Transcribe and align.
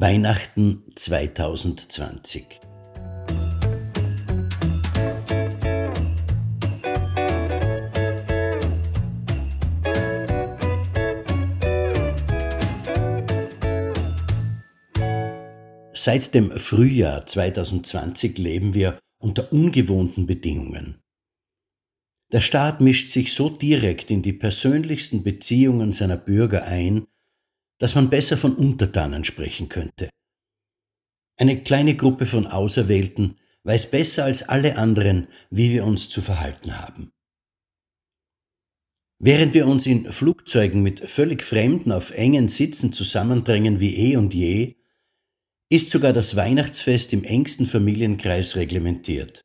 Weihnachten 0.00 0.84
2020 0.94 2.60
Seit 15.92 16.32
dem 16.32 16.52
Frühjahr 16.52 17.26
2020 17.26 18.38
leben 18.38 18.74
wir 18.74 19.00
unter 19.20 19.52
ungewohnten 19.52 20.26
Bedingungen. 20.26 21.00
Der 22.30 22.40
Staat 22.40 22.80
mischt 22.80 23.08
sich 23.08 23.32
so 23.32 23.50
direkt 23.50 24.12
in 24.12 24.22
die 24.22 24.32
persönlichsten 24.32 25.24
Beziehungen 25.24 25.90
seiner 25.90 26.16
Bürger 26.16 26.62
ein, 26.62 27.08
dass 27.78 27.94
man 27.94 28.10
besser 28.10 28.36
von 28.36 28.54
Untertanen 28.54 29.24
sprechen 29.24 29.68
könnte. 29.68 30.10
Eine 31.38 31.62
kleine 31.62 31.94
Gruppe 31.96 32.26
von 32.26 32.46
Auserwählten 32.46 33.36
weiß 33.62 33.90
besser 33.90 34.24
als 34.24 34.48
alle 34.48 34.76
anderen, 34.76 35.28
wie 35.50 35.72
wir 35.72 35.84
uns 35.84 36.08
zu 36.08 36.20
verhalten 36.20 36.78
haben. 36.78 37.12
Während 39.20 39.54
wir 39.54 39.66
uns 39.66 39.86
in 39.86 40.10
Flugzeugen 40.12 40.82
mit 40.82 41.00
völlig 41.08 41.42
Fremden 41.42 41.90
auf 41.90 42.12
engen 42.12 42.48
Sitzen 42.48 42.92
zusammendrängen 42.92 43.80
wie 43.80 43.96
eh 43.96 44.16
und 44.16 44.32
je, 44.32 44.76
ist 45.70 45.90
sogar 45.90 46.12
das 46.12 46.36
Weihnachtsfest 46.36 47.12
im 47.12 47.24
engsten 47.24 47.66
Familienkreis 47.66 48.56
reglementiert. 48.56 49.44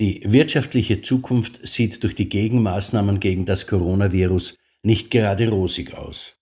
Die 0.00 0.22
wirtschaftliche 0.24 1.02
Zukunft 1.02 1.66
sieht 1.66 2.02
durch 2.02 2.14
die 2.14 2.28
Gegenmaßnahmen 2.28 3.20
gegen 3.20 3.46
das 3.46 3.66
Coronavirus 3.66 4.56
nicht 4.82 5.10
gerade 5.10 5.48
rosig 5.48 5.94
aus. 5.94 6.39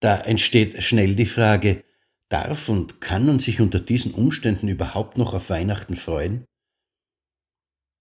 Da 0.00 0.18
entsteht 0.18 0.82
schnell 0.82 1.14
die 1.14 1.26
Frage, 1.26 1.84
darf 2.28 2.68
und 2.68 3.00
kann 3.00 3.26
man 3.26 3.38
sich 3.38 3.60
unter 3.60 3.80
diesen 3.80 4.12
Umständen 4.12 4.68
überhaupt 4.68 5.18
noch 5.18 5.34
auf 5.34 5.50
Weihnachten 5.50 5.94
freuen? 5.94 6.44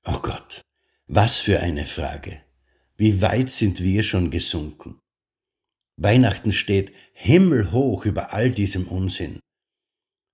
Oh 0.05 0.19
Gott, 0.21 0.61
was 1.07 1.39
für 1.39 1.59
eine 1.59 1.85
Frage. 1.85 2.41
Wie 2.97 3.21
weit 3.21 3.49
sind 3.49 3.81
wir 3.81 4.03
schon 4.03 4.31
gesunken? 4.31 4.99
Weihnachten 5.97 6.51
steht 6.51 6.91
himmelhoch 7.13 8.05
über 8.05 8.33
all 8.33 8.51
diesem 8.51 8.87
Unsinn. 8.87 9.39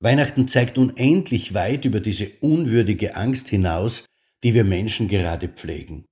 Weihnachten 0.01 0.47
zeigt 0.47 0.77
unendlich 0.77 1.53
weit 1.53 1.83
über 1.85 1.99
diese 1.99 2.29
unwürdige 2.39 3.15
Angst 3.15 3.49
hinaus, 3.49 4.05
die 4.43 4.53
wir 4.53 4.63
Menschen 4.63 5.09
gerade 5.09 5.49
pflegen. 5.49 6.05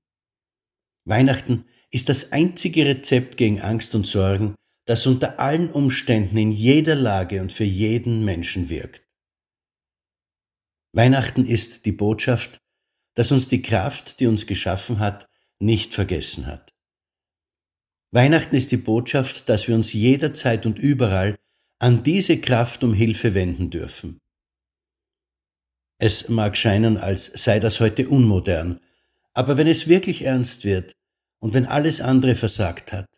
Weihnachten 1.05 1.65
ist 1.89 2.09
das 2.09 2.33
einzige 2.33 2.85
Rezept 2.85 3.37
gegen 3.37 3.61
Angst 3.61 3.95
und 3.95 4.05
Sorgen, 4.05 4.55
das 4.87 5.05
unter 5.05 5.39
allen 5.39 5.69
Umständen 5.69 6.37
in 6.37 6.51
jeder 6.51 6.95
Lage 6.95 7.41
und 7.41 7.51
für 7.51 7.65
jeden 7.65 8.23
Menschen 8.23 8.69
wirkt. 8.69 9.05
Weihnachten 10.93 11.45
ist 11.45 11.85
die 11.85 11.91
Botschaft, 11.91 12.57
dass 13.13 13.33
uns 13.33 13.49
die 13.49 13.61
Kraft, 13.61 14.21
die 14.21 14.27
uns 14.27 14.47
geschaffen 14.47 14.99
hat, 14.99 15.27
nicht 15.59 15.93
vergessen 15.93 16.47
hat. 16.47 16.73
Weihnachten 18.11 18.55
ist 18.55 18.71
die 18.71 18.77
Botschaft, 18.77 19.49
dass 19.49 19.67
wir 19.67 19.75
uns 19.75 19.91
jederzeit 19.91 20.65
und 20.65 20.79
überall 20.79 21.37
an 21.79 22.03
diese 22.03 22.39
Kraft 22.39 22.83
um 22.83 22.93
Hilfe 22.93 23.33
wenden 23.33 23.69
dürfen. 23.69 24.19
Es 25.99 26.29
mag 26.29 26.55
scheinen, 26.55 26.97
als 26.97 27.25
sei 27.25 27.59
das 27.59 27.81
heute 27.81 28.07
unmodern, 28.07 28.79
aber 29.33 29.57
wenn 29.57 29.67
es 29.67 29.89
wirklich 29.89 30.21
ernst 30.21 30.63
wird 30.63 30.95
und 31.39 31.53
wenn 31.53 31.65
alles 31.65 31.99
andere 31.99 32.35
versagt 32.35 32.93
hat, 32.93 33.16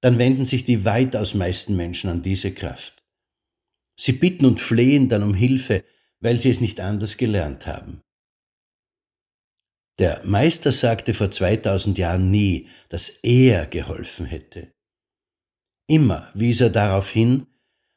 dann 0.00 0.18
wenden 0.18 0.44
sich 0.44 0.64
die 0.64 0.84
weitaus 0.84 1.34
meisten 1.34 1.76
Menschen 1.76 2.10
an 2.10 2.22
diese 2.22 2.52
Kraft. 2.52 3.02
Sie 3.96 4.12
bitten 4.12 4.46
und 4.46 4.60
flehen 4.60 5.08
dann 5.08 5.22
um 5.22 5.34
Hilfe, 5.34 5.84
weil 6.20 6.38
sie 6.38 6.50
es 6.50 6.60
nicht 6.60 6.80
anders 6.80 7.16
gelernt 7.16 7.66
haben. 7.66 8.02
Der 9.98 10.22
Meister 10.24 10.72
sagte 10.72 11.12
vor 11.12 11.30
2000 11.30 11.98
Jahren 11.98 12.30
nie, 12.30 12.68
dass 12.88 13.10
er 13.22 13.66
geholfen 13.66 14.24
hätte. 14.24 14.72
Immer 15.86 16.30
wies 16.34 16.62
er 16.62 16.70
darauf 16.70 17.10
hin, 17.10 17.46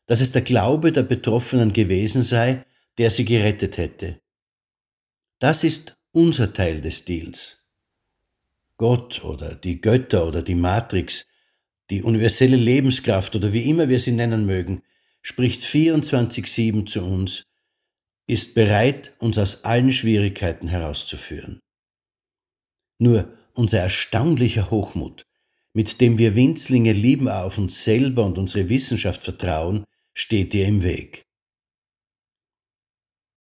dass 0.05 0.19
es 0.19 0.33
der 0.33 0.41
Glaube 0.41 0.91
der 0.91 1.03
Betroffenen 1.03 1.71
gewesen 1.71 2.23
sei, 2.23 2.65
der 2.97 3.09
sie 3.09 3.23
gerettet 3.23 3.77
hätte. 3.77 4.19
Das 5.39 5.63
ist 5.63 5.95
unser 6.11 6.51
Teil 6.51 6.81
des 6.81 7.05
Deals. 7.05 7.65
Gott 8.77 9.23
oder 9.23 9.55
die 9.55 9.79
Götter 9.79 10.27
oder 10.27 10.41
die 10.41 10.55
Matrix 10.55 11.25
die 11.89 12.03
universelle 12.03 12.55
Lebenskraft 12.55 13.35
oder 13.35 13.53
wie 13.53 13.69
immer 13.69 13.89
wir 13.89 13.99
sie 13.99 14.11
nennen 14.11 14.45
mögen, 14.45 14.83
spricht 15.21 15.61
24-7 15.61 16.85
zu 16.85 17.03
uns, 17.03 17.43
ist 18.27 18.55
bereit, 18.55 19.13
uns 19.19 19.37
aus 19.37 19.63
allen 19.65 19.91
Schwierigkeiten 19.91 20.67
herauszuführen. 20.67 21.59
Nur 22.99 23.37
unser 23.53 23.79
erstaunlicher 23.79 24.71
Hochmut, 24.71 25.25
mit 25.73 25.99
dem 26.01 26.17
wir 26.17 26.35
Winzlinge 26.35 26.93
lieben 26.93 27.27
auf 27.27 27.57
uns 27.57 27.83
selber 27.83 28.25
und 28.25 28.37
unsere 28.37 28.69
Wissenschaft 28.69 29.23
vertrauen, 29.23 29.83
steht 30.13 30.53
dir 30.53 30.67
im 30.67 30.83
Weg. 30.83 31.25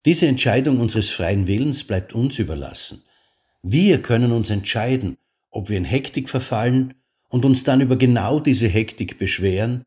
Diese 0.05 0.27
Entscheidung 0.27 0.81
unseres 0.81 1.11
freien 1.11 1.47
Willens 1.47 1.85
bleibt 1.85 2.13
uns 2.13 2.39
überlassen. 2.39 3.05
Wir 3.63 4.01
können 4.01 4.33
uns 4.33 4.51
entscheiden, 4.51 5.19
ob 5.51 5.69
wir 5.69 5.77
in 5.77 5.85
Hektik 5.85 6.29
verfallen 6.29 6.95
und 7.29 7.45
uns 7.45 7.65
dann 7.65 7.81
über 7.81 7.97
genau 7.97 8.41
diese 8.41 8.69
Hektik 8.69 9.19
beschweren, 9.19 9.85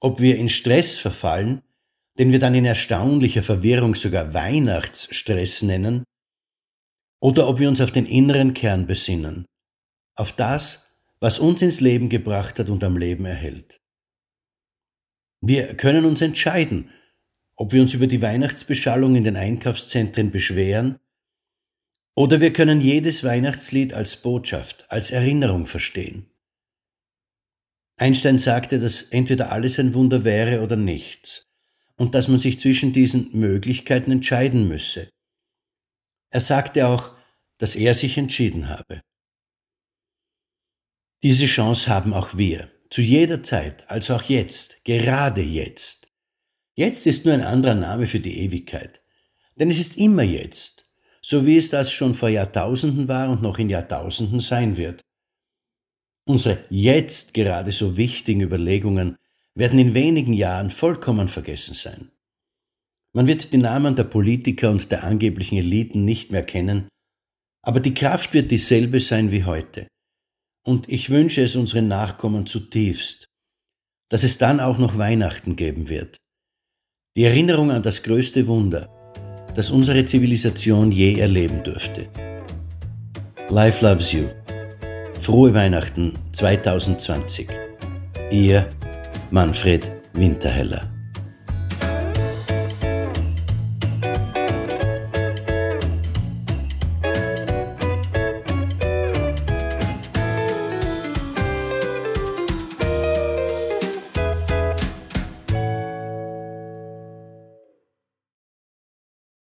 ob 0.00 0.20
wir 0.20 0.36
in 0.36 0.48
Stress 0.48 0.96
verfallen, 0.96 1.62
den 2.18 2.32
wir 2.32 2.38
dann 2.38 2.54
in 2.54 2.64
erstaunlicher 2.64 3.42
Verwirrung 3.42 3.94
sogar 3.94 4.34
Weihnachtsstress 4.34 5.62
nennen, 5.62 6.04
oder 7.20 7.48
ob 7.48 7.60
wir 7.60 7.68
uns 7.68 7.80
auf 7.80 7.92
den 7.92 8.06
inneren 8.06 8.52
Kern 8.52 8.86
besinnen, 8.86 9.46
auf 10.16 10.32
das, 10.32 10.88
was 11.20 11.38
uns 11.38 11.62
ins 11.62 11.80
Leben 11.80 12.08
gebracht 12.08 12.58
hat 12.58 12.68
und 12.68 12.82
am 12.82 12.96
Leben 12.96 13.24
erhält. 13.24 13.80
Wir 15.40 15.76
können 15.76 16.04
uns 16.04 16.20
entscheiden, 16.20 16.90
ob 17.54 17.72
wir 17.72 17.80
uns 17.80 17.94
über 17.94 18.08
die 18.08 18.22
Weihnachtsbeschallung 18.22 19.14
in 19.14 19.24
den 19.24 19.36
Einkaufszentren 19.36 20.30
beschweren, 20.30 20.98
oder 22.14 22.40
wir 22.40 22.52
können 22.52 22.80
jedes 22.80 23.24
Weihnachtslied 23.24 23.94
als 23.94 24.16
Botschaft, 24.16 24.84
als 24.90 25.10
Erinnerung 25.10 25.64
verstehen. 25.64 26.31
Einstein 28.02 28.36
sagte, 28.36 28.80
dass 28.80 29.02
entweder 29.02 29.52
alles 29.52 29.78
ein 29.78 29.94
Wunder 29.94 30.24
wäre 30.24 30.62
oder 30.62 30.74
nichts 30.74 31.44
und 31.96 32.16
dass 32.16 32.26
man 32.26 32.38
sich 32.38 32.58
zwischen 32.58 32.92
diesen 32.92 33.30
Möglichkeiten 33.32 34.10
entscheiden 34.10 34.66
müsse. 34.66 35.08
Er 36.30 36.40
sagte 36.40 36.88
auch, 36.88 37.12
dass 37.58 37.76
er 37.76 37.94
sich 37.94 38.18
entschieden 38.18 38.68
habe. 38.68 39.02
Diese 41.22 41.46
Chance 41.46 41.88
haben 41.88 42.12
auch 42.12 42.36
wir, 42.36 42.72
zu 42.90 43.02
jeder 43.02 43.44
Zeit, 43.44 43.88
also 43.88 44.16
auch 44.16 44.24
jetzt, 44.24 44.84
gerade 44.84 45.40
jetzt. 45.40 46.08
Jetzt 46.74 47.06
ist 47.06 47.24
nur 47.24 47.34
ein 47.34 47.42
anderer 47.42 47.76
Name 47.76 48.08
für 48.08 48.18
die 48.18 48.40
Ewigkeit, 48.40 49.00
denn 49.54 49.70
es 49.70 49.78
ist 49.78 49.96
immer 49.96 50.24
jetzt, 50.24 50.88
so 51.20 51.46
wie 51.46 51.56
es 51.56 51.70
das 51.70 51.92
schon 51.92 52.14
vor 52.14 52.30
Jahrtausenden 52.30 53.06
war 53.06 53.30
und 53.30 53.42
noch 53.42 53.60
in 53.60 53.70
Jahrtausenden 53.70 54.40
sein 54.40 54.76
wird. 54.76 55.02
Unsere 56.24 56.64
jetzt 56.70 57.34
gerade 57.34 57.72
so 57.72 57.96
wichtigen 57.96 58.40
Überlegungen 58.40 59.16
werden 59.54 59.78
in 59.78 59.94
wenigen 59.94 60.32
Jahren 60.32 60.70
vollkommen 60.70 61.28
vergessen 61.28 61.74
sein. 61.74 62.10
Man 63.12 63.26
wird 63.26 63.52
die 63.52 63.58
Namen 63.58 63.96
der 63.96 64.04
Politiker 64.04 64.70
und 64.70 64.90
der 64.90 65.04
angeblichen 65.04 65.58
Eliten 65.58 66.04
nicht 66.04 66.30
mehr 66.30 66.44
kennen, 66.44 66.88
aber 67.62 67.80
die 67.80 67.94
Kraft 67.94 68.34
wird 68.34 68.50
dieselbe 68.50 69.00
sein 69.00 69.30
wie 69.32 69.44
heute. 69.44 69.86
Und 70.64 70.88
ich 70.88 71.10
wünsche 71.10 71.42
es 71.42 71.56
unseren 71.56 71.88
Nachkommen 71.88 72.46
zutiefst, 72.46 73.26
dass 74.08 74.22
es 74.22 74.38
dann 74.38 74.60
auch 74.60 74.78
noch 74.78 74.96
Weihnachten 74.96 75.56
geben 75.56 75.88
wird. 75.88 76.16
Die 77.16 77.24
Erinnerung 77.24 77.70
an 77.70 77.82
das 77.82 78.02
größte 78.02 78.46
Wunder, 78.46 78.88
das 79.54 79.70
unsere 79.70 80.04
Zivilisation 80.04 80.92
je 80.92 81.18
erleben 81.18 81.62
dürfte. 81.62 82.08
Life 83.50 83.84
loves 83.84 84.12
you. 84.12 84.28
Frohe 85.22 85.54
Weihnachten 85.54 86.14
2020. 86.32 87.46
Ihr 88.32 88.68
Manfred 89.30 89.88
Winterheller. 90.14 90.91